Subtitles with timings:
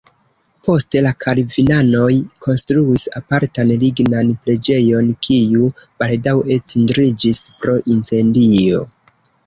[0.67, 2.15] Poste la kalvinanoj
[2.47, 5.71] konstruis apartan lignan preĝejon, kiu
[6.03, 8.87] baldaŭe cindriĝis pro incendio.